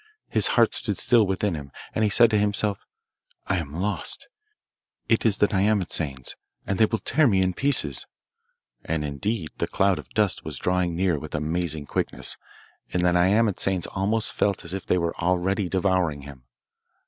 His 0.29 0.47
heart 0.57 0.73
stood 0.73 0.97
still 0.97 1.27
within 1.27 1.53
him, 1.53 1.69
and 1.93 2.03
he 2.03 2.09
said 2.09 2.31
to 2.31 2.37
himself, 2.39 2.87
'I 3.45 3.57
am 3.57 3.79
lost. 3.79 4.29
It 5.07 5.27
is 5.27 5.37
the 5.37 5.47
nyamatsanes, 5.47 6.33
and 6.65 6.79
they 6.79 6.87
will 6.87 6.97
tear 6.97 7.27
me 7.27 7.43
in 7.43 7.53
pieces,' 7.53 8.07
and 8.83 9.05
indeed 9.05 9.49
the 9.59 9.67
cloud 9.67 9.99
of 9.99 10.09
dust 10.15 10.43
was 10.43 10.57
drawing 10.57 10.95
near 10.95 11.19
with 11.19 11.35
amazing 11.35 11.85
quickness, 11.85 12.35
and 12.91 13.03
the 13.05 13.13
nyamatsanes 13.13 13.85
almost 13.91 14.33
felt 14.33 14.65
as 14.65 14.73
if 14.73 14.87
they 14.87 14.97
were 14.97 15.15
already 15.17 15.69
devouring 15.69 16.23
him. 16.23 16.45